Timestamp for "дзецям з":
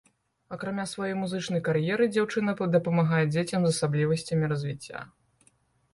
3.35-3.75